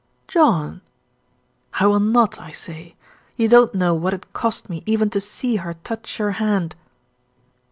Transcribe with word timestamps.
"John!" 0.27 0.81
"I 1.75 1.85
will 1.85 1.99
not, 1.99 2.39
I 2.41 2.49
say. 2.53 2.95
You 3.37 3.47
don't 3.47 3.75
know 3.75 3.93
what 3.93 4.15
it 4.15 4.33
cost 4.33 4.67
me 4.67 4.81
even 4.87 5.11
to 5.11 5.21
see 5.21 5.57
her 5.57 5.75
touch 5.75 6.17
your 6.17 6.31
hand." 6.41 6.75